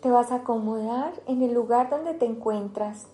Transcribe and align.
te 0.00 0.10
vas 0.10 0.30
a 0.32 0.36
acomodar 0.36 1.14
en 1.26 1.42
el 1.42 1.54
lugar 1.54 1.90
donde 1.90 2.14
te 2.14 2.26
encuentras. 2.26 3.08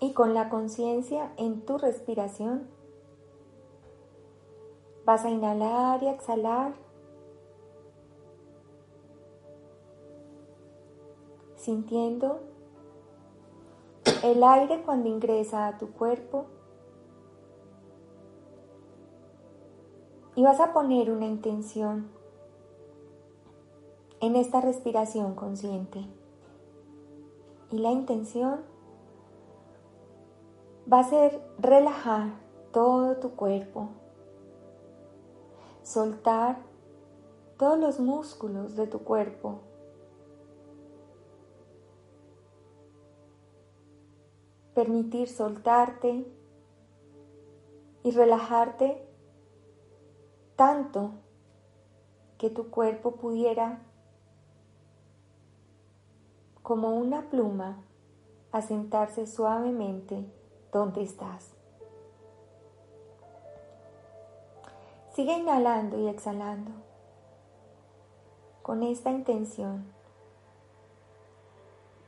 Y 0.00 0.14
con 0.14 0.34
la 0.34 0.48
conciencia 0.48 1.32
en 1.36 1.64
tu 1.64 1.78
respiración, 1.78 2.68
vas 5.04 5.24
a 5.24 5.30
inhalar 5.30 6.02
y 6.02 6.08
exhalar, 6.08 6.72
sintiendo 11.56 12.40
el 14.24 14.42
aire 14.42 14.82
cuando 14.84 15.08
ingresa 15.08 15.68
a 15.68 15.78
tu 15.78 15.92
cuerpo 15.92 16.46
y 20.42 20.44
vas 20.44 20.58
a 20.58 20.72
poner 20.72 21.08
una 21.08 21.26
intención 21.26 22.10
en 24.18 24.34
esta 24.34 24.60
respiración 24.60 25.36
consciente. 25.36 26.04
Y 27.70 27.78
la 27.78 27.92
intención 27.92 28.62
va 30.92 30.98
a 30.98 31.04
ser 31.04 31.40
relajar 31.60 32.32
todo 32.72 33.18
tu 33.18 33.36
cuerpo, 33.36 33.90
soltar 35.84 36.58
todos 37.56 37.78
los 37.78 38.00
músculos 38.00 38.74
de 38.74 38.88
tu 38.88 38.98
cuerpo 38.98 39.60
permitir 44.74 45.28
soltarte 45.28 46.26
y 48.02 48.10
relajarte 48.10 49.11
tanto 50.56 51.12
que 52.38 52.50
tu 52.50 52.70
cuerpo 52.70 53.12
pudiera, 53.12 53.80
como 56.62 56.90
una 56.90 57.28
pluma, 57.30 57.82
asentarse 58.52 59.26
suavemente 59.26 60.24
donde 60.72 61.02
estás. 61.02 61.52
Sigue 65.14 65.34
inhalando 65.34 65.98
y 65.98 66.08
exhalando 66.08 66.70
con 68.62 68.82
esta 68.82 69.10
intención. 69.10 69.84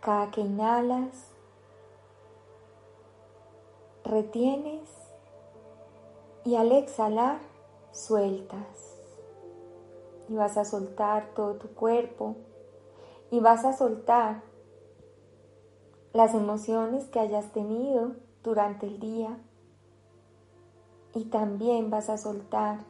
Cada 0.01 0.31
que 0.31 0.41
inhalas, 0.41 1.31
retienes 4.05 4.89
y 6.45 6.57
al 6.57 6.73
exhalar 6.73 7.39
sueltas. 7.95 8.99
Y 10.29 10.35
vas 10.35 10.57
a 10.57 10.65
soltar 10.65 11.33
todo 11.35 11.55
tu 11.55 11.69
cuerpo. 11.69 12.37
Y 13.31 13.41
vas 13.41 13.65
a 13.65 13.73
soltar 13.73 14.43
las 16.13 16.35
emociones 16.35 17.07
que 17.07 17.21
hayas 17.21 17.53
tenido 17.53 18.13
durante 18.43 18.87
el 18.87 19.01
día. 19.01 19.39
Y 21.15 21.27
también 21.27 21.91
vas 21.91 22.11
a 22.11 22.19
soltar 22.19 22.85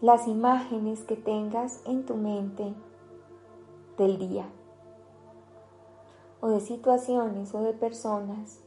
las 0.00 0.26
imágenes 0.26 1.02
que 1.02 1.16
tengas 1.16 1.82
en 1.86 2.06
tu 2.06 2.16
mente 2.16 2.74
del 3.98 4.18
día. 4.18 4.48
O 6.40 6.48
de 6.48 6.60
situaciones 6.60 7.54
o 7.54 7.62
de 7.62 7.74
personas. 7.74 8.60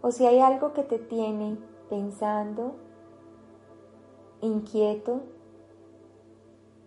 O 0.00 0.10
si 0.10 0.24
hay 0.24 0.40
algo 0.40 0.72
que 0.72 0.82
te 0.82 0.98
tiene 0.98 1.58
pensando, 1.88 2.74
inquieto, 4.40 5.22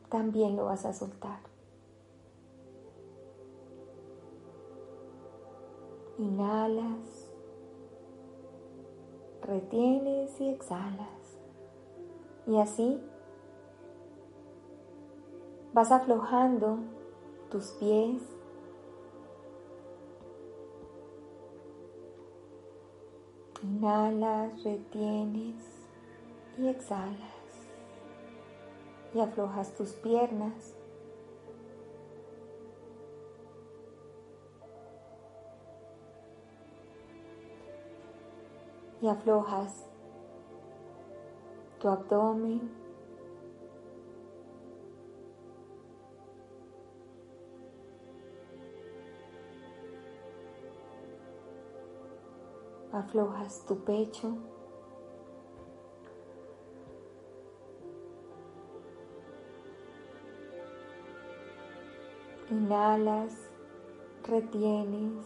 también 0.10 0.56
lo 0.56 0.66
vas 0.66 0.86
a 0.86 0.94
soltar. 0.94 1.40
Inhalas, 6.18 7.32
retienes 9.42 10.40
y 10.42 10.50
exhalas. 10.50 11.08
Y 12.46 12.58
así 12.58 13.02
vas 15.74 15.92
aflojando 15.92 16.80
tus 17.50 17.72
pies, 17.80 18.22
Inhalas, 23.62 24.64
retienes 24.64 25.88
y 26.58 26.70
exhalas. 26.70 27.18
Y 29.14 29.20
aflojas 29.20 29.74
tus 29.74 29.90
piernas. 29.94 30.76
Y 39.02 39.08
aflojas 39.08 39.88
tu 41.80 41.90
abdomen. 41.90 42.89
Aflojas 53.00 53.66
tu 53.66 53.76
pecho. 53.84 54.38
Inhalas, 62.50 63.50
retienes, 64.24 65.26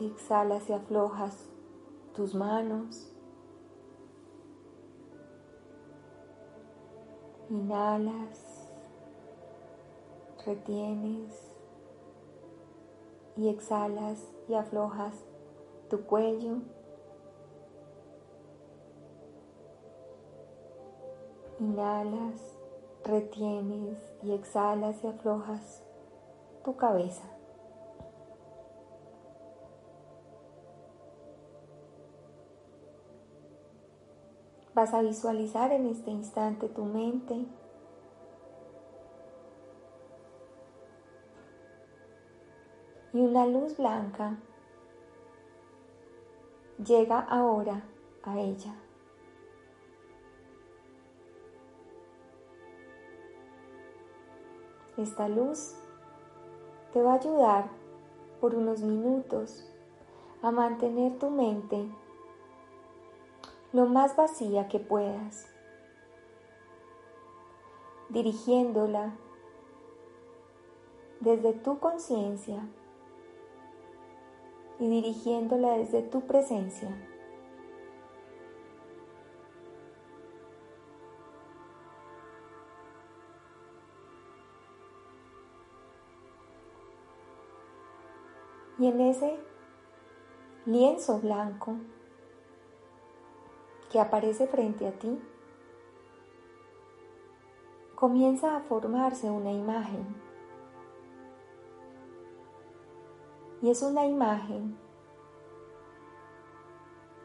exhalas 0.00 0.68
y 0.68 0.72
aflojas 0.72 1.48
tus 2.14 2.34
manos. 2.34 3.08
Inhalas, 7.50 8.68
retienes 10.46 11.52
y 13.36 13.48
exhalas 13.48 14.18
y 14.48 14.54
aflojas 14.54 15.31
tu 15.92 16.06
cuello. 16.06 16.56
Inhalas, 21.60 22.56
retienes 23.04 23.98
y 24.22 24.32
exhalas 24.32 25.04
y 25.04 25.08
aflojas 25.08 25.82
tu 26.64 26.76
cabeza. 26.76 27.24
Vas 34.74 34.94
a 34.94 35.02
visualizar 35.02 35.72
en 35.72 35.88
este 35.88 36.10
instante 36.10 36.70
tu 36.70 36.86
mente 36.86 37.44
y 43.12 43.20
una 43.20 43.44
luz 43.44 43.76
blanca 43.76 44.38
llega 46.84 47.20
ahora 47.20 47.82
a 48.22 48.38
ella. 48.38 48.74
Esta 54.96 55.28
luz 55.28 55.74
te 56.92 57.02
va 57.02 57.12
a 57.12 57.16
ayudar 57.16 57.70
por 58.40 58.54
unos 58.54 58.82
minutos 58.82 59.66
a 60.42 60.50
mantener 60.50 61.18
tu 61.18 61.30
mente 61.30 61.88
lo 63.72 63.86
más 63.86 64.16
vacía 64.16 64.68
que 64.68 64.78
puedas, 64.78 65.48
dirigiéndola 68.10 69.14
desde 71.20 71.54
tu 71.54 71.78
conciencia 71.78 72.68
y 74.82 74.88
dirigiéndola 74.88 75.78
desde 75.78 76.02
tu 76.02 76.22
presencia. 76.22 76.90
Y 88.76 88.88
en 88.88 89.00
ese 89.02 89.38
lienzo 90.66 91.20
blanco 91.20 91.76
que 93.92 94.00
aparece 94.00 94.48
frente 94.48 94.88
a 94.88 94.98
ti, 94.98 95.16
comienza 97.94 98.56
a 98.56 98.60
formarse 98.62 99.30
una 99.30 99.52
imagen 99.52 100.31
Y 103.62 103.70
es 103.70 103.82
una 103.82 104.04
imagen 104.06 104.76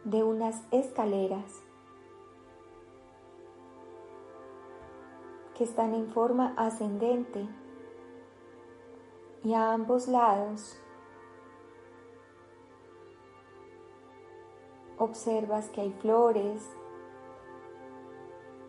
de 0.04 0.24
unas 0.24 0.64
escaleras 0.72 1.64
que 5.56 5.64
están 5.64 5.96
en 5.96 6.12
forma 6.12 6.54
ascendente 6.56 7.50
y 9.44 9.54
a 9.56 9.74
ambos 9.74 10.08
lados 10.08 10.80
observas 15.00 15.70
que 15.70 15.82
hay 15.82 15.92
flores 15.94 16.70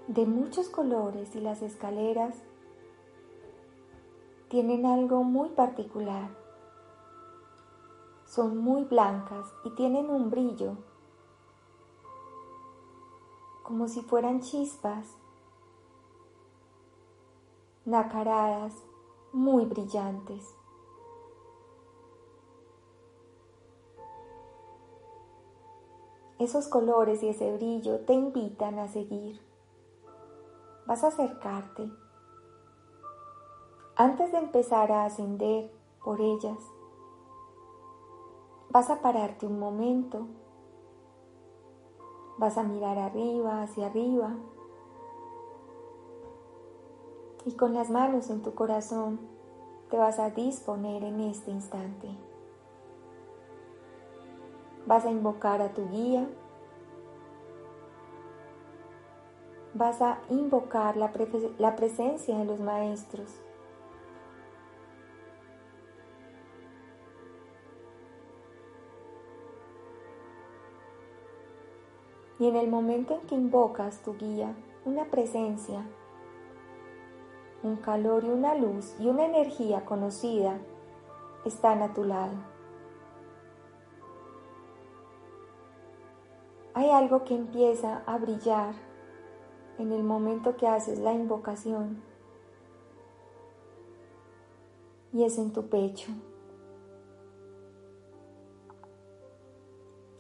de 0.07 0.25
muchos 0.25 0.71
colores 0.71 1.37
y 1.37 1.41
las 1.41 1.61
escaleras 1.61 2.35
tienen 4.49 4.87
algo 4.87 5.23
muy 5.23 5.51
particular. 5.51 6.48
Son 8.29 8.59
muy 8.59 8.85
blancas 8.85 9.51
y 9.65 9.71
tienen 9.71 10.11
un 10.11 10.29
brillo, 10.29 10.77
como 13.63 13.89
si 13.89 14.03
fueran 14.03 14.43
chispas 14.43 15.17
nacaradas 17.87 18.75
muy 19.33 19.65
brillantes. 19.65 20.55
Esos 26.39 26.69
colores 26.69 27.23
y 27.23 27.31
ese 27.31 27.57
brillo 27.57 28.01
te 28.01 28.13
invitan 28.13 28.79
a 28.79 28.89
seguir. 28.89 29.41
Vas 30.85 31.03
a 31.03 31.09
acercarte. 31.09 31.91
Antes 33.97 34.33
de 34.33 34.39
empezar 34.39 34.93
a 34.93 35.07
ascender 35.07 35.73
por 36.05 36.21
ellas, 36.21 36.59
vas 38.79 38.91
a 38.91 39.03
pararte 39.03 39.45
un 39.45 39.59
momento. 39.59 40.29
Vas 42.39 42.57
a 42.59 42.63
mirar 42.63 42.97
arriba, 42.97 43.63
hacia 43.63 43.87
arriba 43.87 44.37
y 47.45 47.55
con 47.55 47.75
las 47.75 47.91
manos 47.91 48.31
en 48.31 48.41
tu 48.41 48.55
corazón 48.55 49.19
te 49.91 49.97
vas 49.97 50.21
a 50.21 50.31
disponer 50.31 51.03
en 51.03 51.19
este 51.19 51.51
instante. 51.51 52.09
Vas 54.87 55.05
a 55.05 55.11
invocar 55.11 55.61
a 55.61 55.75
tu 55.75 55.89
guía. 55.89 56.29
Vas 59.75 60.01
a 60.01 60.21
invocar 60.31 60.97
la, 60.97 61.11
presencia 61.75 62.39
de 62.39 62.45
los 62.45 62.61
maestros. 62.61 63.41
Y 72.39 72.47
en 72.47 72.57
el 72.57 72.69
momento 72.69 73.15
en 73.15 73.21
que 73.23 73.35
invocas 73.35 74.03
tu 74.03 74.17
guía, 74.17 74.55
una 74.85 75.07
presencia, 75.07 75.85
un 77.63 77.77
calor 77.77 78.25
y 78.25 78.31
una 78.31 78.55
luz 78.55 78.95
y 79.01 79.09
una 79.09 79.25
energía 79.25 79.85
conocida 79.85 80.59
están 81.45 81.83
a 81.83 81.93
tu 81.93 82.05
lado. 82.05 82.35
Hay 86.75 86.91
algo 86.91 87.25
que 87.25 87.35
empieza 87.35 88.03
a 88.07 88.19
brillar 88.19 88.73
en 89.79 89.91
el 89.93 90.05
momento 90.05 90.57
que 90.57 90.69
haces 90.69 90.99
la 90.99 91.13
invocación 91.13 92.03
y 95.13 95.25
es 95.25 95.39
en 95.39 95.53
tu 95.53 95.69
pecho. 95.69 96.13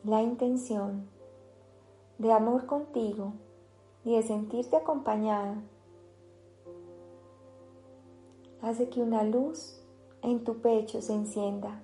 La 0.03 0.23
intención 0.23 1.09
de 2.19 2.33
amor 2.33 2.67
contigo 2.67 3.33
y 4.05 4.17
de 4.17 4.23
sentirte 4.23 4.77
acompañada 4.77 5.63
hace 8.61 8.89
que 8.89 9.01
una 9.01 9.23
luz 9.23 9.81
en 10.23 10.43
tu 10.45 10.61
pecho 10.61 11.01
se 11.01 11.15
encienda. 11.15 11.83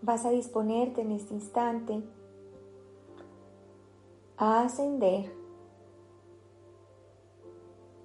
Vas 0.00 0.24
a 0.24 0.30
disponerte 0.30 1.00
en 1.00 1.10
este 1.10 1.34
instante 1.34 2.00
a 4.36 4.62
ascender, 4.62 5.32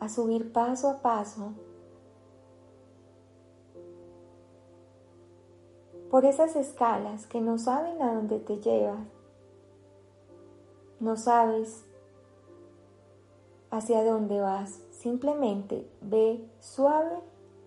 a 0.02 0.10
subir 0.10 0.52
paso 0.52 0.90
a 0.90 1.02
paso 1.02 1.54
por 6.10 6.26
esas 6.26 6.56
escalas 6.56 7.28
que 7.28 7.40
no 7.40 7.60
saben 7.60 8.02
a 8.02 8.16
dónde 8.16 8.40
te 8.40 8.58
llevan. 8.58 9.08
No 11.00 11.16
sabes 11.18 11.86
hacia 13.70 14.04
dónde 14.04 14.42
vas, 14.42 14.82
simplemente 14.92 15.88
ve 16.02 16.50
suave 16.60 17.20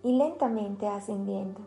y 0.03 0.19
lentamente 0.19 0.89
ascendiendo. 0.89 1.61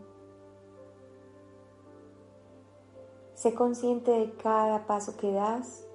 Sé 3.36 3.54
consciente 3.54 4.12
de 4.12 4.34
cada 4.34 4.86
paso 4.86 5.16
que 5.16 5.32
das. 5.32 5.88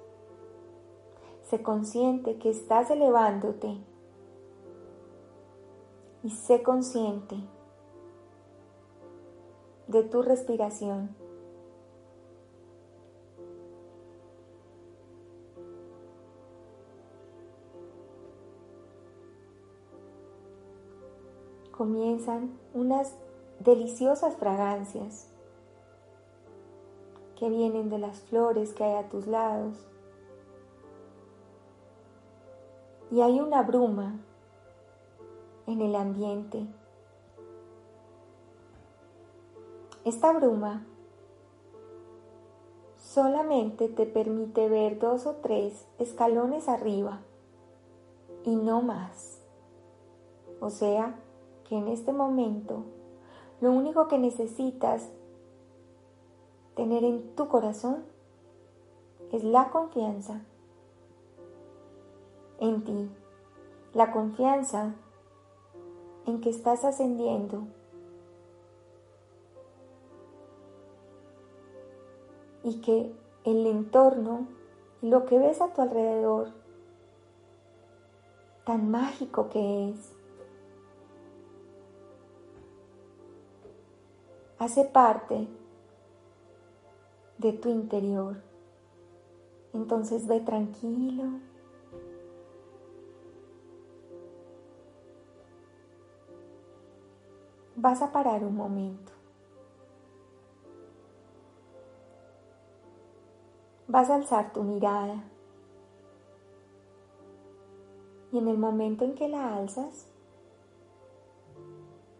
Sé 1.43 1.61
consciente 1.61 2.39
que 2.39 2.49
estás 2.49 2.89
elevándote. 2.89 3.92
Y 6.23 6.29
sé 6.29 6.63
consciente 6.63 7.35
de 9.87 10.03
tu 10.03 10.21
respiración. 10.21 11.15
Comienzan 21.71 22.57
unas 22.73 23.15
deliciosas 23.59 24.37
fragancias 24.37 25.27
que 27.35 27.49
vienen 27.49 27.89
de 27.89 27.97
las 27.97 28.21
flores 28.21 28.73
que 28.73 28.83
hay 28.83 29.03
a 29.03 29.09
tus 29.09 29.27
lados. 29.27 29.85
Y 33.11 33.21
hay 33.21 33.41
una 33.41 33.63
bruma 33.63 34.19
en 35.67 35.81
el 35.81 35.95
ambiente 35.95 36.67
Esta 40.05 40.33
bruma 40.33 40.85
solamente 42.97 43.87
te 43.87 44.05
permite 44.05 44.67
ver 44.67 44.99
dos 44.99 45.25
o 45.25 45.35
tres 45.35 45.87
escalones 45.97 46.67
arriba 46.67 47.21
y 48.43 48.57
no 48.57 48.81
más. 48.81 49.39
O 50.59 50.69
sea 50.69 51.17
que 51.69 51.77
en 51.77 51.87
este 51.87 52.11
momento 52.11 52.83
lo 53.61 53.71
único 53.71 54.09
que 54.09 54.17
necesitas 54.17 55.09
tener 56.75 57.05
en 57.05 57.33
tu 57.35 57.47
corazón 57.47 58.03
es 59.31 59.45
la 59.45 59.69
confianza 59.69 60.41
en 62.59 62.83
ti, 62.83 63.09
la 63.93 64.11
confianza 64.11 64.95
en 66.25 66.41
que 66.41 66.49
estás 66.49 66.83
ascendiendo 66.85 67.67
y 72.63 72.81
que 72.81 73.13
el 73.43 73.67
entorno, 73.67 74.47
lo 75.01 75.25
que 75.25 75.37
ves 75.37 75.61
a 75.61 75.73
tu 75.73 75.81
alrededor, 75.81 76.49
tan 78.65 78.89
mágico 78.89 79.49
que 79.49 79.89
es, 79.89 80.13
hace 84.59 84.85
parte 84.85 85.47
de 87.37 87.51
tu 87.51 87.69
interior. 87.69 88.37
Entonces 89.73 90.27
ve 90.27 90.39
tranquilo. 90.39 91.23
Vas 97.83 98.01
a 98.01 98.13
parar 98.13 98.45
un 98.45 98.55
momento. 98.55 99.11
vas 103.93 104.09
a 104.09 104.15
alzar 104.15 104.51
tu 104.53 104.63
mirada 104.63 105.23
y 108.31 108.39
en 108.39 108.47
el 108.47 108.57
momento 108.57 109.05
en 109.05 109.13
que 109.13 109.27
la 109.27 109.55
alzas, 109.55 110.07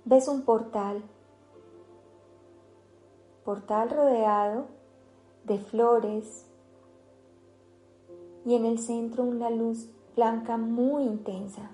ves 0.06 0.28
un 0.28 0.44
portal, 0.44 1.02
portal 3.44 3.90
rodeado 3.90 4.66
de 5.46 5.58
flores 5.58 6.46
y 8.46 8.54
en 8.54 8.66
el 8.66 8.78
centro 8.78 9.24
una 9.24 9.50
luz 9.50 9.90
blanca 10.16 10.58
muy 10.58 11.06
intensa. 11.06 11.72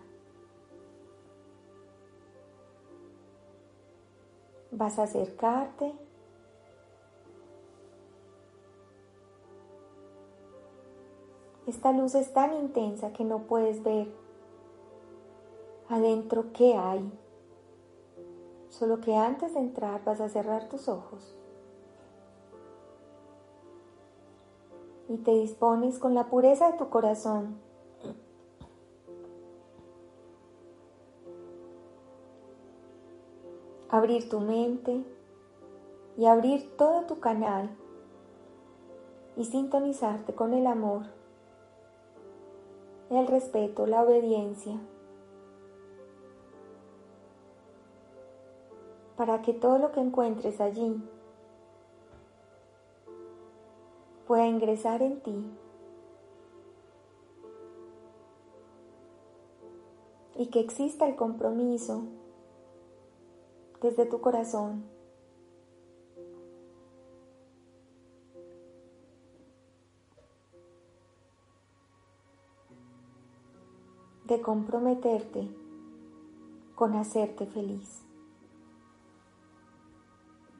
Vas 4.80 4.98
a 4.98 5.04
acercarte 5.04 5.94
Esta 11.68 11.92
luz 11.92 12.16
es 12.16 12.34
tan 12.34 12.56
intensa 12.56 13.14
que 13.14 13.24
no 13.24 13.44
puedes 13.44 13.84
ver 13.84 14.12
adentro 15.88 16.46
qué 16.52 16.74
hay. 16.74 17.14
Solo 18.70 19.00
que 19.02 19.16
antes 19.16 19.54
de 19.54 19.60
entrar 19.60 20.04
vas 20.04 20.20
a 20.20 20.30
cerrar 20.30 20.68
tus 20.68 20.88
ojos. 20.88 21.38
Y 25.10 25.18
te 25.18 25.30
dispones 25.30 26.00
con 26.00 26.16
la 26.16 26.26
pureza 26.32 26.72
de 26.72 26.78
tu 26.80 26.90
corazón 26.90 27.60
abrir 33.90 34.30
tu 34.30 34.40
mente 34.40 35.04
y 36.18 36.26
abrir 36.26 36.76
todo 36.78 37.04
tu 37.04 37.20
canal 37.20 37.70
y 39.36 39.46
sintonizarte 39.46 40.34
con 40.34 40.54
el 40.54 40.68
amor 40.68 41.04
el 43.10 43.26
respeto, 43.26 43.88
la 43.88 44.04
obediencia, 44.04 44.80
para 49.18 49.42
que 49.42 49.54
todo 49.54 49.80
lo 49.80 49.92
que 49.92 50.00
encuentres 50.00 50.62
allí 50.62 51.02
pueda 54.28 54.46
ingresar 54.46 55.02
en 55.02 55.20
ti 55.22 55.46
y 60.38 60.48
que 60.48 60.60
exista 60.60 61.08
el 61.08 61.16
compromiso 61.16 62.04
desde 63.82 64.06
tu 64.06 64.22
corazón 64.22 64.84
de 74.26 74.42
comprometerte 74.42 75.48
con 76.76 76.94
hacerte 76.94 77.48
feliz. 77.48 78.04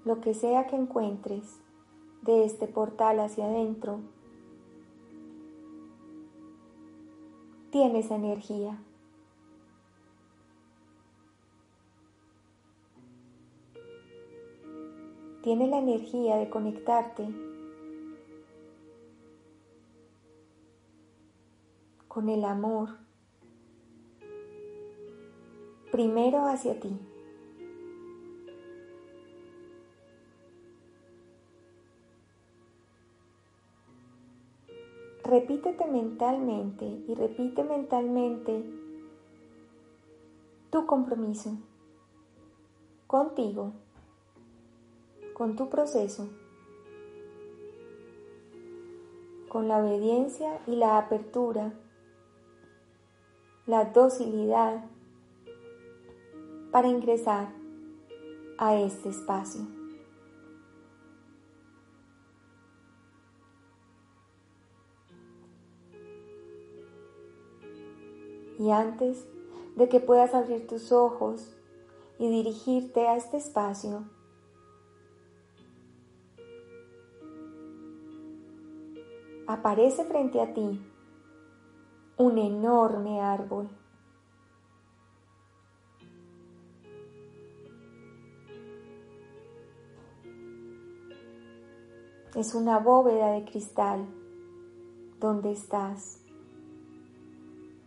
Lo 0.06 0.22
que 0.22 0.34
sea 0.34 0.66
que 0.66 0.76
encuentres 0.76 1.60
de 2.24 2.46
este 2.46 2.68
portal 2.68 3.20
hacia 3.20 3.46
adentro, 3.46 4.00
tiene 7.72 8.00
esa 8.00 8.16
energía. 8.16 8.78
Tiene 15.42 15.68
la 15.68 15.80
energía 15.80 16.36
de 16.36 16.50
conectarte 16.50 17.28
con 22.08 22.28
el 22.28 22.44
amor 22.44 22.90
primero 25.92 26.46
hacia 26.46 26.80
ti. 26.80 26.98
Repítete 35.24 35.86
mentalmente 35.86 36.86
y 36.86 37.14
repite 37.14 37.64
mentalmente 37.64 38.64
tu 40.72 40.86
compromiso 40.88 41.56
contigo, 43.06 43.74
con 45.40 45.56
tu 45.56 45.70
proceso, 45.70 46.28
con 49.48 49.70
la 49.70 49.78
obediencia 49.78 50.60
y 50.68 50.76
la 50.76 50.98
apertura, 50.98 51.72
la 53.66 53.86
docilidad 53.86 54.84
para 56.74 56.90
ingresar 56.90 57.54
a 58.58 58.76
este 58.82 59.08
espacio. 59.08 59.62
Y 68.60 68.72
antes 68.72 69.26
de 69.78 69.88
que 69.88 70.02
puedas 70.02 70.34
abrir 70.34 70.68
tus 70.68 70.92
ojos 70.92 71.56
y 72.20 72.30
dirigirte 72.30 73.08
a 73.08 73.16
este 73.16 73.38
espacio, 73.38 74.19
aparece 79.50 80.06
frente 80.06 80.40
a 80.40 80.54
ti 80.54 80.80
un 82.18 82.38
enorme 82.38 83.20
árbol. 83.20 83.68
es 92.36 92.54
una 92.54 92.78
bóveda 92.80 93.32
de 93.32 93.44
cristal 93.44 94.06
donde 95.20 95.52
estás, 95.52 96.22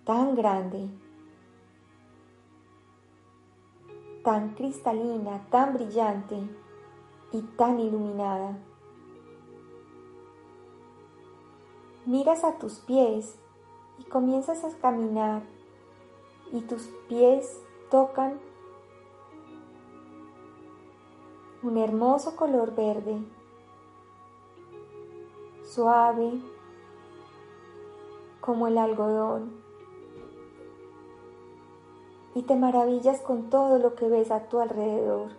tan 0.04 0.34
grande, 0.34 0.90
tan 4.24 4.54
cristalina, 4.54 5.46
tan 5.48 5.72
brillante 5.72 6.36
y 7.32 7.40
tan 7.56 7.80
iluminada. 7.80 8.58
Miras 12.04 12.42
a 12.42 12.58
tus 12.58 12.80
pies 12.80 13.38
y 13.98 14.04
comienzas 14.04 14.64
a 14.64 14.76
caminar 14.78 15.42
y 16.50 16.60
tus 16.62 16.88
pies 17.08 17.62
tocan 17.90 18.40
un 21.62 21.76
hermoso 21.76 22.34
color 22.34 22.74
verde 22.74 23.18
suave 25.62 26.40
como 28.40 28.66
el 28.66 28.76
algodón 28.78 29.62
y 32.34 32.42
te 32.42 32.56
maravillas 32.56 33.20
con 33.20 33.48
todo 33.48 33.78
lo 33.78 33.94
que 33.94 34.08
ves 34.08 34.32
a 34.32 34.48
tu 34.48 34.58
alrededor. 34.58 35.30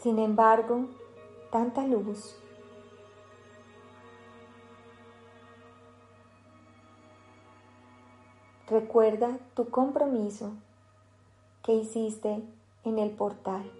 Sin 0.00 0.18
embargo, 0.18 0.86
tanta 1.52 1.86
luz. 1.86 2.41
Recuerda 8.68 9.38
tu 9.54 9.68
compromiso 9.68 10.52
que 11.62 11.74
hiciste 11.74 12.42
en 12.84 12.98
el 12.98 13.10
portal 13.10 13.70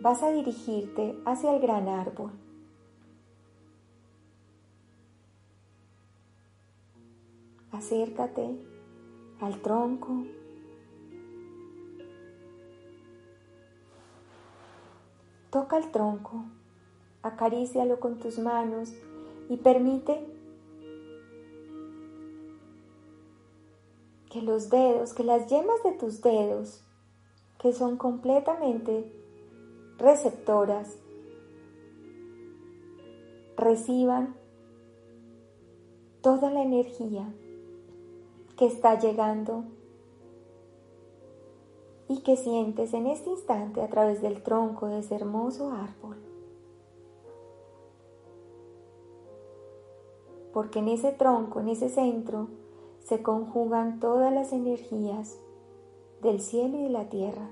vas 0.00 0.22
a 0.22 0.30
dirigirte 0.30 1.18
hacia 1.24 1.54
el 1.54 1.60
gran 1.60 1.88
árbol. 1.88 2.30
Acércate 7.72 8.56
al 9.40 9.60
tronco. 9.60 10.24
Toca 15.50 15.78
el 15.78 15.90
tronco, 15.90 16.44
acarícialo 17.22 18.00
con 18.00 18.18
tus 18.18 18.38
manos 18.38 18.92
y 19.48 19.56
permite 19.56 20.37
que 24.30 24.42
los 24.42 24.70
dedos, 24.70 25.14
que 25.14 25.24
las 25.24 25.48
yemas 25.48 25.82
de 25.82 25.92
tus 25.92 26.20
dedos, 26.20 26.84
que 27.58 27.72
son 27.72 27.96
completamente 27.96 29.12
receptoras 29.98 30.96
reciban 33.56 34.36
toda 36.20 36.50
la 36.50 36.62
energía 36.62 37.32
que 38.56 38.66
está 38.66 38.98
llegando 38.98 39.64
y 42.08 42.20
que 42.20 42.36
sientes 42.36 42.94
en 42.94 43.06
este 43.06 43.30
instante 43.30 43.82
a 43.82 43.88
través 43.88 44.22
del 44.22 44.42
tronco 44.42 44.86
de 44.86 45.00
ese 45.00 45.14
hermoso 45.14 45.72
árbol. 45.72 46.16
Porque 50.52 50.78
en 50.78 50.88
ese 50.88 51.12
tronco, 51.12 51.60
en 51.60 51.68
ese 51.68 51.88
centro, 51.88 52.48
se 53.08 53.22
conjugan 53.22 54.00
todas 54.00 54.30
las 54.30 54.52
energías 54.52 55.38
del 56.20 56.42
cielo 56.42 56.76
y 56.76 56.82
de 56.82 56.90
la 56.90 57.08
tierra. 57.08 57.48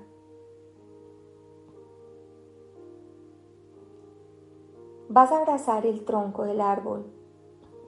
Vas 5.09 5.31
a 5.31 5.39
abrazar 5.39 5.87
el 5.87 6.05
tronco 6.05 6.43
del 6.43 6.61
árbol 6.61 7.07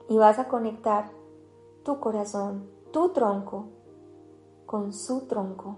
y 0.08 0.18
vas 0.18 0.40
a 0.40 0.48
conectar 0.48 1.12
tu 1.84 2.00
corazón, 2.00 2.68
tu 2.90 3.10
tronco, 3.10 3.66
con 4.66 4.92
su 4.92 5.28
tronco. 5.28 5.76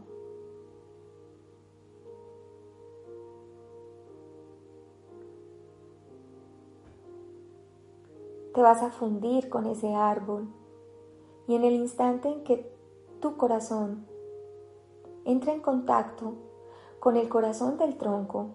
Te 8.54 8.62
vas 8.62 8.82
a 8.82 8.90
fundir 8.90 9.50
con 9.50 9.66
ese 9.66 9.94
árbol 9.94 10.48
y 11.46 11.54
en 11.54 11.64
el 11.64 11.74
instante 11.74 12.28
en 12.28 12.44
que 12.44 12.70
tu 13.20 13.36
corazón 13.36 14.06
entra 15.24 15.52
en 15.52 15.60
contacto 15.60 16.34
con 17.00 17.16
el 17.16 17.28
corazón 17.28 17.78
del 17.78 17.96
tronco, 17.96 18.50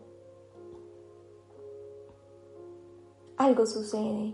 algo 3.37 3.65
sucede. 3.65 4.33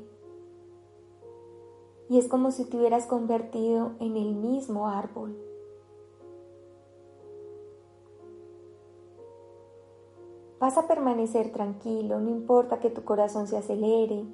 Y 2.09 2.19
es 2.19 2.27
como 2.27 2.51
si 2.51 2.65
te 2.65 2.77
hubieras 2.77 3.05
convertido 3.05 3.93
en 3.99 4.17
el 4.17 4.35
mismo 4.35 4.87
árbol. 4.87 5.35
Vas 10.59 10.77
a 10.77 10.87
permanecer 10.87 11.51
tranquilo, 11.51 12.19
no 12.19 12.29
importa 12.29 12.79
que 12.79 12.89
tu 12.89 13.03
corazón 13.03 13.47
se 13.47 13.57
acelere. 13.57 14.25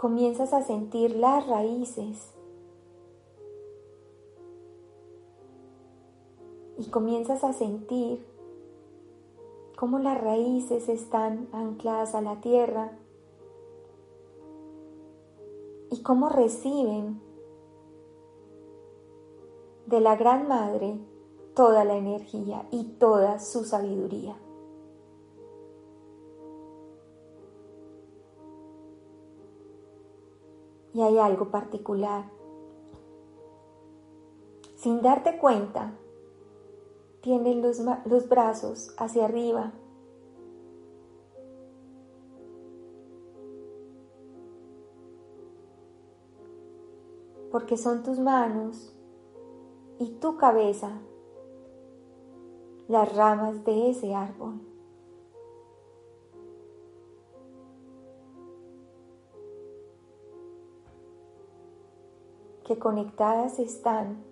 Comienzas 0.00 0.54
a 0.54 0.62
sentir 0.62 1.14
las 1.14 1.46
raíces 1.46 2.32
y 6.78 6.88
comienzas 6.88 7.44
a 7.44 7.52
sentir 7.52 8.24
cómo 9.76 9.98
las 9.98 10.18
raíces 10.18 10.88
están 10.88 11.50
ancladas 11.52 12.14
a 12.14 12.22
la 12.22 12.40
tierra 12.40 12.92
y 15.90 16.02
cómo 16.02 16.30
reciben 16.30 17.20
de 19.84 20.00
la 20.00 20.16
Gran 20.16 20.48
Madre 20.48 20.98
toda 21.54 21.84
la 21.84 21.98
energía 21.98 22.66
y 22.70 22.84
toda 22.84 23.38
su 23.38 23.64
sabiduría. 23.66 24.34
Y 30.92 31.02
hay 31.02 31.18
algo 31.18 31.50
particular. 31.50 32.24
Sin 34.76 35.02
darte 35.02 35.38
cuenta, 35.38 35.92
tienes 37.20 37.56
los, 37.56 37.80
los 38.06 38.28
brazos 38.28 38.94
hacia 38.98 39.26
arriba. 39.26 39.72
Porque 47.52 47.76
son 47.76 48.02
tus 48.02 48.18
manos 48.18 48.94
y 49.98 50.10
tu 50.12 50.36
cabeza 50.36 51.00
las 52.88 53.14
ramas 53.14 53.64
de 53.64 53.90
ese 53.90 54.14
árbol. 54.14 54.69
Que 62.70 62.78
conectadas 62.78 63.58
están 63.58 64.22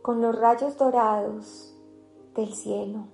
con 0.00 0.22
los 0.22 0.38
rayos 0.38 0.78
dorados 0.78 1.76
del 2.36 2.54
cielo, 2.54 3.08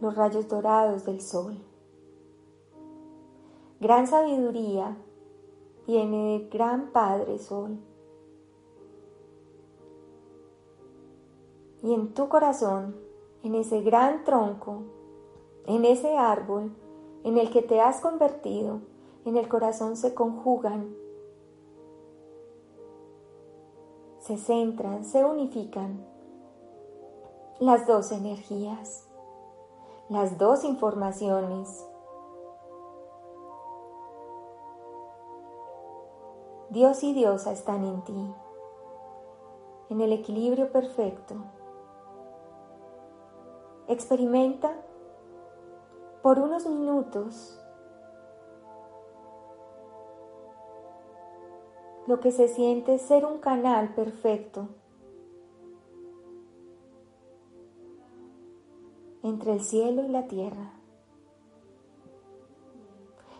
los 0.00 0.14
rayos 0.14 0.46
dorados 0.46 1.04
del 1.04 1.20
sol. 1.20 1.56
Gran 3.80 4.06
sabiduría 4.06 4.96
viene 5.88 6.38
del 6.38 6.48
gran 6.48 6.92
Padre 6.92 7.40
Sol. 7.40 7.76
Y 11.82 11.92
en 11.92 12.14
tu 12.14 12.28
corazón, 12.28 12.94
en 13.42 13.56
ese 13.56 13.80
gran 13.80 14.22
tronco, 14.22 14.84
en 15.66 15.84
ese 15.84 16.16
árbol 16.16 16.70
en 17.26 17.36
el 17.36 17.50
que 17.50 17.60
te 17.60 17.82
has 17.82 18.00
convertido, 18.00 18.80
en 19.26 19.36
el 19.36 19.48
corazón 19.48 19.98
se 19.98 20.14
conjugan 20.14 20.96
se 24.26 24.36
centran, 24.38 25.04
se 25.04 25.24
unifican 25.24 26.04
las 27.60 27.86
dos 27.86 28.10
energías, 28.10 29.08
las 30.08 30.36
dos 30.36 30.64
informaciones. 30.64 31.86
Dios 36.70 37.04
y 37.04 37.14
Diosa 37.14 37.52
están 37.52 37.84
en 37.84 38.02
ti, 38.02 38.34
en 39.90 40.00
el 40.00 40.12
equilibrio 40.12 40.72
perfecto. 40.72 41.36
Experimenta 43.86 44.72
por 46.26 46.40
unos 46.40 46.66
minutos 46.66 47.56
lo 52.08 52.18
que 52.18 52.32
se 52.32 52.48
siente 52.48 52.98
ser 52.98 53.24
un 53.24 53.38
canal 53.38 53.94
perfecto 53.94 54.66
entre 59.22 59.52
el 59.52 59.60
cielo 59.60 60.02
y 60.02 60.08
la 60.08 60.26
tierra. 60.26 60.72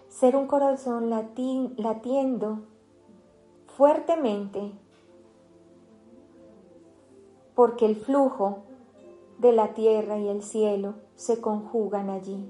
Ser 0.09 0.37
un 0.37 0.46
corazón 0.46 1.11
latiendo 1.11 2.61
fuertemente 3.66 4.70
porque 7.57 7.87
el 7.87 7.96
flujo 7.96 8.59
de 9.38 9.51
la 9.51 9.75
tierra 9.75 10.18
y 10.18 10.29
el 10.29 10.44
cielo 10.44 10.94
se 11.16 11.40
conjugan 11.40 12.11
allí. 12.11 12.49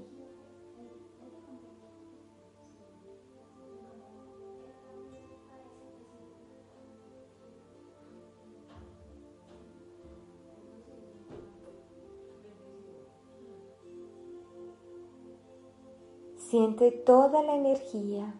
Siente 16.49 16.91
toda 16.91 17.43
la 17.43 17.55
energía 17.55 18.33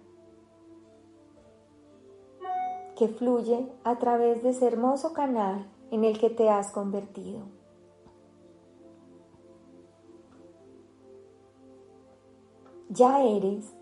que 2.96 3.10
fluye 3.10 3.70
a 3.84 3.98
través 3.98 4.42
de 4.44 4.52
ese 4.52 4.66
hermoso 4.66 5.12
canal 5.12 5.70
en 5.92 6.06
el 6.06 6.18
que 6.18 6.30
te 6.30 6.50
has 6.50 6.72
convertido. 6.72 7.42
Ya 12.88 13.26
eres. 13.26 13.76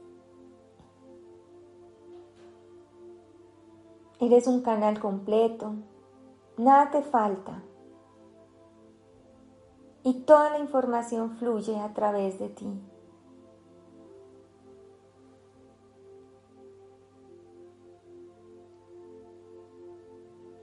Eres 4.19 4.47
un 4.47 4.63
canal 4.63 4.99
completo. 4.99 5.75
Nada 6.57 6.89
te 6.89 7.03
falta. 7.03 7.61
Y 10.01 10.21
toda 10.21 10.49
la 10.49 10.57
información 10.57 11.37
fluye 11.37 11.79
a 11.79 11.93
través 11.93 12.39
de 12.39 12.49
ti. 12.49 12.81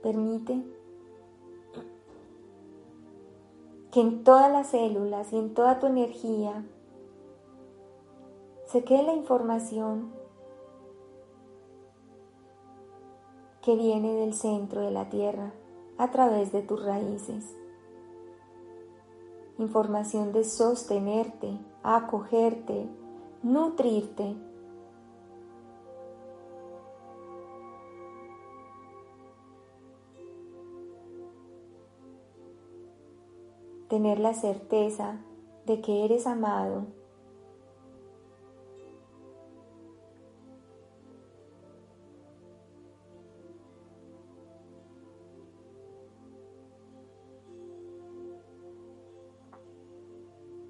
Permite 0.03 0.61
que 3.91 4.01
en 4.01 4.23
todas 4.25 4.51
las 4.51 4.67
células 4.67 5.31
y 5.31 5.37
en 5.37 5.53
toda 5.53 5.79
tu 5.79 5.87
energía 5.87 6.65
se 8.65 8.83
quede 8.83 9.03
la 9.03 9.13
información 9.13 10.11
que 13.61 13.75
viene 13.75 14.13
del 14.13 14.33
centro 14.33 14.81
de 14.81 14.91
la 14.91 15.09
tierra 15.09 15.53
a 15.97 16.11
través 16.11 16.51
de 16.51 16.63
tus 16.63 16.83
raíces. 16.83 17.55
Información 19.57 20.33
de 20.33 20.43
sostenerte, 20.43 21.57
acogerte, 21.81 22.89
nutrirte 23.41 24.35
tener 33.93 34.17
la 34.17 34.33
certeza 34.33 35.21
de 35.67 35.79
que 35.79 36.03
eres 36.03 36.25
amado. 36.25 36.87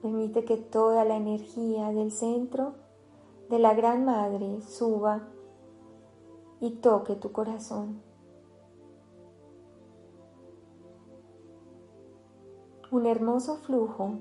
Permite 0.02 0.44
que 0.44 0.58
toda 0.58 1.06
la 1.06 1.16
energía 1.16 1.94
del 1.94 2.12
centro 2.12 2.74
de 3.50 3.58
la 3.58 3.74
Gran 3.74 4.04
Madre 4.04 4.62
suba 4.64 5.30
y 6.60 6.72
toque 6.72 7.16
tu 7.16 7.32
corazón. 7.32 8.13
Un 12.94 13.08
hermoso 13.08 13.56
flujo 13.56 14.20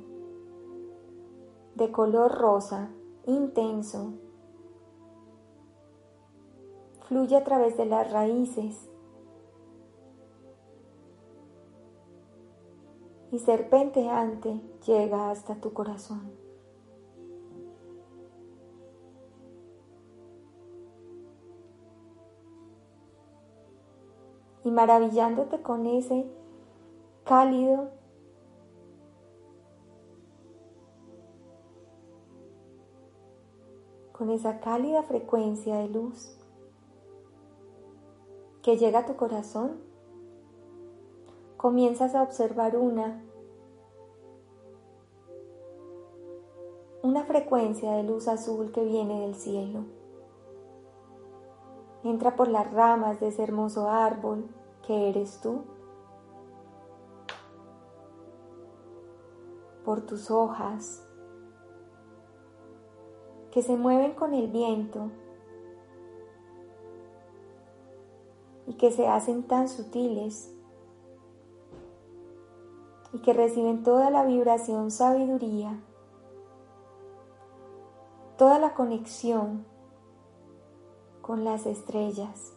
de 1.74 1.92
color 1.92 2.32
rosa 2.32 2.88
intenso 3.26 4.14
fluye 7.06 7.37
a 7.37 7.44
través 7.44 7.76
de 7.76 7.85
las 7.85 8.11
raíces 8.11 8.88
y 13.30 13.40
serpenteante 13.40 14.62
llega 14.87 15.30
hasta 15.30 15.56
tu 15.56 15.74
corazón. 15.74 16.32
Y 24.64 24.70
maravillándote 24.70 25.61
con 25.61 25.85
ese 25.85 26.24
cálido 27.24 28.00
con 34.22 34.30
esa 34.30 34.61
cálida 34.61 35.02
frecuencia 35.02 35.78
de 35.78 35.88
luz 35.88 36.38
que 38.62 38.76
llega 38.76 39.00
a 39.00 39.04
tu 39.04 39.16
corazón, 39.16 39.80
comienzas 41.56 42.14
a 42.14 42.22
observar 42.22 42.76
una, 42.76 43.20
una 47.02 47.24
frecuencia 47.24 47.94
de 47.94 48.04
luz 48.04 48.28
azul 48.28 48.70
que 48.70 48.85
viene 48.85 49.22
del 49.22 49.35
cielo. 49.35 49.87
Entra 52.04 52.37
por 52.37 52.46
las 52.46 52.72
ramas 52.72 53.18
de 53.18 53.26
ese 53.26 53.42
hermoso 53.42 53.90
árbol 53.90 54.48
que 54.87 55.08
eres 55.08 55.40
tú, 55.40 55.64
por 59.85 60.02
tus 60.02 60.30
hojas 60.30 61.04
que 63.52 63.62
se 63.62 63.76
mueven 63.76 64.14
con 64.14 64.32
el 64.32 64.48
viento 64.48 65.10
y 68.66 68.74
que 68.74 68.90
se 68.90 69.06
hacen 69.06 69.42
tan 69.46 69.68
sutiles 69.68 70.54
y 73.12 73.18
que 73.18 73.34
reciben 73.34 73.82
toda 73.82 74.08
la 74.08 74.24
vibración 74.24 74.90
sabiduría, 74.90 75.78
toda 78.38 78.58
la 78.58 78.72
conexión 78.72 79.66
con 81.20 81.44
las 81.44 81.66
estrellas. 81.66 82.54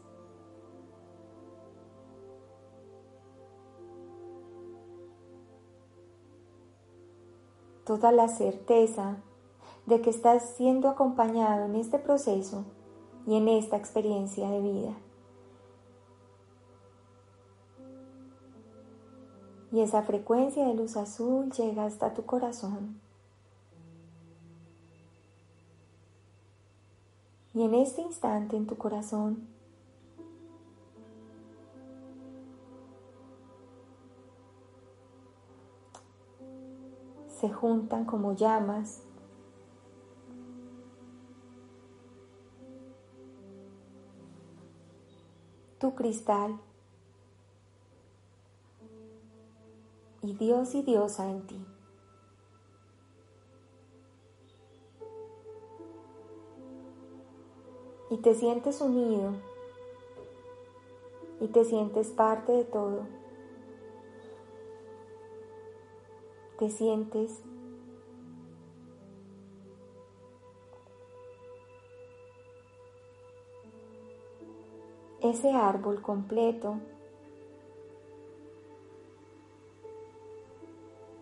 Toda 7.83 8.11
la 8.11 8.27
certeza 8.29 9.17
de 9.85 10.01
que 10.01 10.09
estás 10.09 10.55
siendo 10.55 10.89
acompañado 10.89 11.65
en 11.65 11.75
este 11.75 11.99
proceso 11.99 12.65
y 13.27 13.37
en 13.37 13.47
esta 13.47 13.77
experiencia 13.77 14.49
de 14.49 14.61
vida. 14.61 14.95
y 19.75 19.81
esa 19.81 20.03
frecuencia 20.03 20.65
de 20.65 20.73
luz 20.73 20.95
azul 20.95 21.51
llega 21.51 21.83
hasta 21.83 22.13
tu 22.13 22.25
corazón. 22.25 23.01
Y 27.53 27.61
en 27.61 27.73
este 27.73 28.01
instante 28.01 28.55
en 28.55 28.67
tu 28.67 28.77
corazón 28.77 29.49
se 37.37 37.49
juntan 37.49 38.05
como 38.05 38.33
llamas 38.33 39.01
tu 45.79 45.95
cristal 45.95 46.59
y 50.21 50.33
Dios 50.33 50.73
y 50.73 50.81
diosa 50.81 51.29
en 51.29 51.45
ti. 51.45 51.65
Y 58.09 58.17
te 58.17 58.33
sientes 58.33 58.81
unido 58.81 59.33
y 61.39 61.47
te 61.47 61.65
sientes 61.65 62.09
parte 62.09 62.51
de 62.51 62.63
todo. 62.63 63.07
Te 66.57 66.69
sientes 66.69 67.43
ese 75.25 75.51
árbol 75.51 76.01
completo 76.01 76.77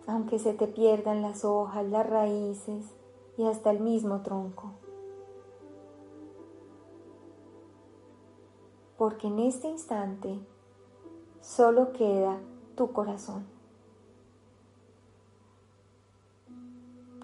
aunque 0.06 0.38
se 0.38 0.52
te 0.52 0.66
pierdan 0.66 1.22
las 1.22 1.44
hojas, 1.44 1.86
las 1.86 2.08
raíces 2.08 2.94
y 3.36 3.44
hasta 3.44 3.70
el 3.70 3.80
mismo 3.80 4.22
tronco. 4.22 4.72
Porque 8.98 9.26
en 9.26 9.40
este 9.40 9.68
instante 9.68 10.38
solo 11.40 11.92
queda 11.92 12.38
tu 12.76 12.92
corazón. 12.92 13.46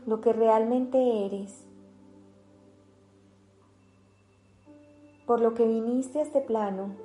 Lo 0.06 0.20
que 0.20 0.32
realmente 0.32 1.26
eres. 1.26 1.64
Por 5.30 5.40
lo 5.40 5.54
que 5.54 5.64
viniste 5.64 6.18
a 6.18 6.22
este 6.22 6.40
plano. 6.40 6.96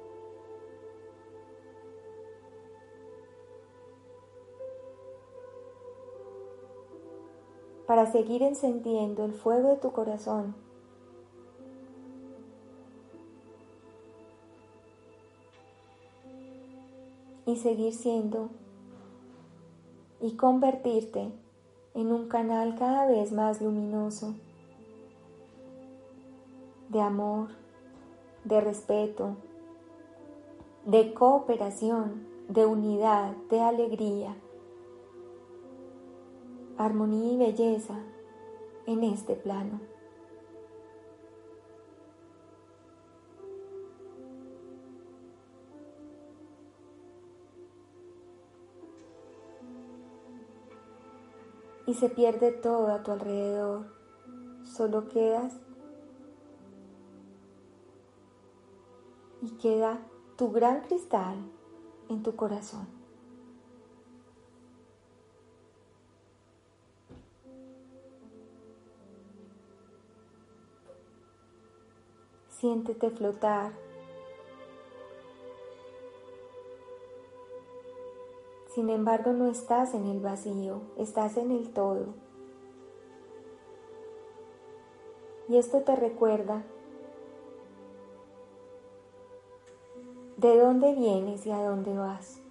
Para 7.85 8.11
seguir 8.11 8.41
encendiendo 8.41 9.25
el 9.25 9.31
fuego 9.31 9.69
de 9.69 9.75
tu 9.75 9.91
corazón. 9.91 10.55
Y 17.45 17.57
seguir 17.57 17.93
siendo. 17.93 18.49
Y 20.19 20.35
convertirte 20.35 21.31
en 21.93 22.11
un 22.11 22.27
canal 22.27 22.75
cada 22.75 23.05
vez 23.05 23.31
más 23.31 23.61
luminoso. 23.61 24.33
De 26.89 27.01
amor, 27.01 27.49
de 28.45 28.61
respeto, 28.61 29.35
de 30.85 31.13
cooperación, 31.13 32.25
de 32.47 32.65
unidad, 32.65 33.35
de 33.49 33.59
alegría 33.59 34.35
armonía 36.77 37.33
y 37.33 37.37
belleza 37.37 37.95
en 38.85 39.03
este 39.03 39.35
plano. 39.35 39.79
Y 51.87 51.93
se 51.93 52.09
pierde 52.09 52.51
todo 52.51 52.87
a 52.87 53.03
tu 53.03 53.11
alrededor, 53.11 53.85
solo 54.63 55.07
quedas 55.07 55.53
y 59.41 59.49
queda 59.57 59.99
tu 60.37 60.51
gran 60.51 60.81
cristal 60.81 61.35
en 62.09 62.23
tu 62.23 62.35
corazón. 62.35 62.87
Siéntete 72.49 73.09
flotar. 73.11 73.73
Sin 78.73 78.89
embargo, 78.89 79.31
no 79.33 79.47
estás 79.47 79.93
en 79.93 80.05
el 80.05 80.19
vacío, 80.19 80.81
estás 80.97 81.37
en 81.37 81.51
el 81.51 81.71
todo. 81.71 82.13
Y 85.47 85.57
esto 85.57 85.81
te 85.83 85.95
recuerda 85.95 86.63
de 90.37 90.57
dónde 90.59 90.93
vienes 90.93 91.45
y 91.45 91.51
a 91.51 91.61
dónde 91.63 91.97
vas. 91.97 92.41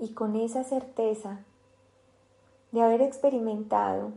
y 0.00 0.14
con 0.14 0.34
esa 0.34 0.64
certeza 0.64 1.44
de 2.72 2.80
haber 2.80 3.02
experimentado 3.02 4.12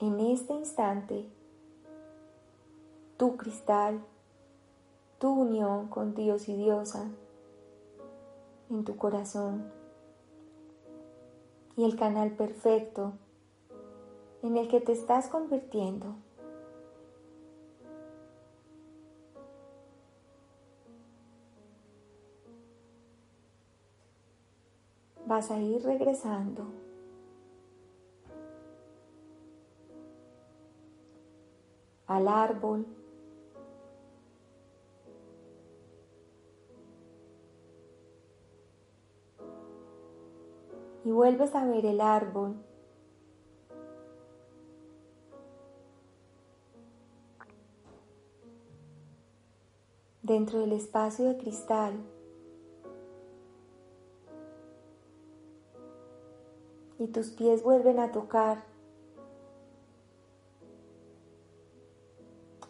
en 0.00 0.18
este 0.20 0.54
instante 0.54 1.26
tu 3.18 3.36
cristal, 3.36 4.00
tu 5.18 5.30
unión 5.30 5.88
con 5.88 6.14
Dios 6.14 6.48
y 6.48 6.56
Diosa 6.56 7.08
en 8.70 8.84
tu 8.84 8.96
corazón 8.96 9.70
y 11.76 11.84
el 11.84 11.96
canal 11.96 12.30
perfecto 12.30 13.12
en 14.44 14.58
el 14.58 14.68
que 14.68 14.78
te 14.78 14.92
estás 14.92 15.28
convirtiendo. 15.28 16.16
Vas 25.26 25.50
a 25.50 25.58
ir 25.58 25.82
regresando 25.82 26.66
al 32.06 32.28
árbol 32.28 32.86
y 41.02 41.10
vuelves 41.10 41.54
a 41.54 41.64
ver 41.64 41.86
el 41.86 42.02
árbol. 42.02 42.56
Dentro 50.24 50.58
del 50.58 50.72
espacio 50.72 51.26
de 51.26 51.36
cristal. 51.36 51.92
Y 56.98 57.08
tus 57.08 57.30
pies 57.30 57.62
vuelven 57.62 57.98
a 57.98 58.10
tocar 58.10 58.64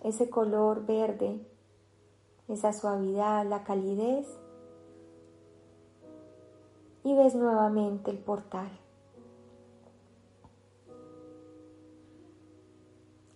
ese 0.03 0.29
color 0.29 0.85
verde, 0.85 1.40
esa 2.49 2.73
suavidad, 2.73 3.47
la 3.47 3.62
calidez 3.64 4.27
y 7.05 7.14
ves 7.14 7.35
nuevamente 7.37 8.11
el 8.11 8.19
portal. 8.19 8.81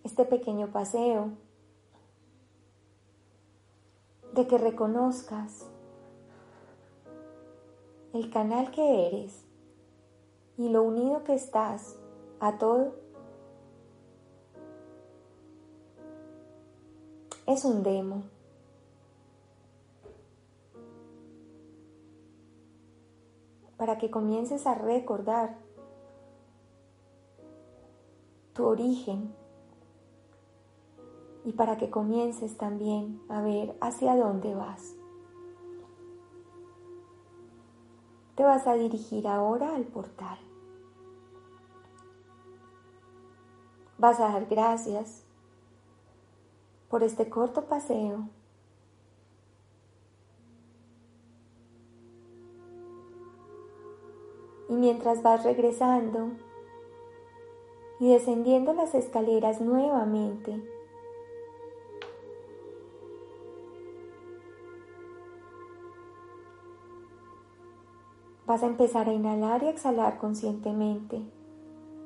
Este 0.03 0.25
pequeño 0.25 0.71
paseo 0.71 1.31
de 4.39 4.47
que 4.47 4.57
reconozcas 4.57 5.67
el 8.13 8.29
canal 8.31 8.71
que 8.71 9.07
eres 9.07 9.43
y 10.57 10.69
lo 10.69 10.81
unido 10.83 11.25
que 11.25 11.33
estás 11.33 11.97
a 12.39 12.57
todo 12.57 12.95
es 17.47 17.65
un 17.65 17.83
demo. 17.83 18.23
para 23.75 23.97
que 23.97 24.11
comiences 24.11 24.67
a 24.67 24.75
recordar 24.75 25.57
tu 28.51 28.65
origen 28.65 29.33
y 31.49 31.53
para 31.53 31.79
que 31.79 31.89
comiences 31.89 32.57
también 32.57 33.23
a 33.27 33.41
ver 33.41 33.75
hacia 33.81 34.15
dónde 34.15 34.53
vas. 34.53 34.93
Te 38.35 38.43
vas 38.43 38.67
a 38.67 38.75
dirigir 38.75 39.27
ahora 39.27 39.73
al 39.73 39.85
portal. 39.85 40.37
Vas 43.97 44.19
a 44.19 44.31
dar 44.31 44.45
gracias 44.45 45.23
por 46.87 47.01
este 47.01 47.31
corto 47.31 47.65
paseo 47.65 48.29
y 54.69 54.75
mientras 54.75 55.23
vas 55.23 55.43
regresando 55.43 56.29
y 57.99 58.09
descendiendo 58.09 58.73
las 58.73 58.93
escaleras 58.93 59.61
nuevamente, 59.61 60.63
vas 68.49 68.63
a 68.63 68.65
empezar 68.65 69.07
a 69.07 69.13
inhalar 69.13 69.61
y 69.61 69.67
exhalar 69.67 70.17
conscientemente 70.17 71.21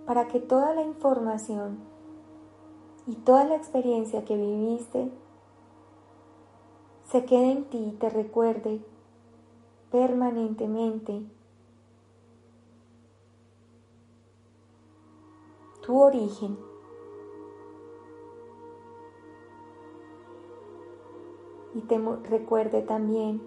para 0.06 0.28
que 0.28 0.42
toda 0.42 0.76
la 0.76 0.82
información 0.82 1.78
y 3.08 3.16
toda 3.16 3.46
la 3.46 3.56
experiencia 3.56 4.26
que 4.26 4.36
viviste 4.36 5.10
se 7.10 7.24
quede 7.24 7.52
en 7.54 7.64
ti 7.70 7.78
y 7.78 7.92
te 7.94 8.10
recuerde 8.10 8.82
permanentemente 9.90 11.22
tu 15.82 15.98
origen. 15.98 16.58
Y 21.74 21.82
te 21.84 21.98
recuerde 21.98 22.82
también 22.82 23.42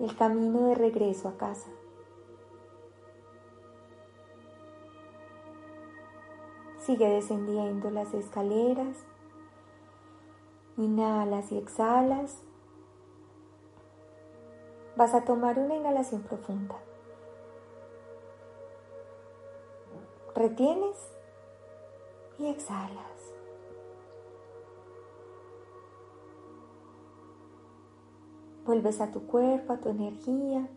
el 0.00 0.14
camino 0.16 0.66
de 0.66 0.74
regreso 0.74 1.28
a 1.28 1.38
casa. 1.38 1.70
Sigue 6.86 7.08
descendiendo 7.08 7.90
las 7.90 8.14
escaleras. 8.14 8.96
Inhalas 10.76 11.50
y 11.50 11.58
exhalas. 11.58 12.44
Vas 14.96 15.12
a 15.12 15.24
tomar 15.24 15.58
una 15.58 15.74
inhalación 15.74 16.22
profunda. 16.22 16.76
Retienes 20.36 20.96
y 22.38 22.46
exhalas. 22.46 23.32
Vuelves 28.64 29.00
a 29.00 29.10
tu 29.10 29.26
cuerpo, 29.26 29.72
a 29.72 29.78
tu 29.78 29.88
energía. 29.88 30.68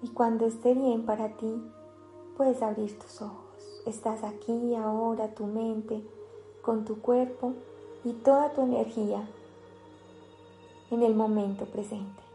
Y 0.00 0.10
cuando 0.10 0.46
esté 0.46 0.74
bien 0.74 1.04
para 1.06 1.36
ti, 1.36 1.72
puedes 2.36 2.62
abrir 2.62 2.98
tus 2.98 3.22
ojos. 3.22 3.44
Estás 3.86 4.22
aquí, 4.22 4.74
ahora, 4.74 5.34
tu 5.34 5.46
mente, 5.46 6.02
con 6.62 6.84
tu 6.84 7.00
cuerpo 7.00 7.54
y 8.04 8.12
toda 8.12 8.52
tu 8.52 8.62
energía 8.62 9.26
en 10.90 11.02
el 11.02 11.14
momento 11.14 11.64
presente. 11.66 12.25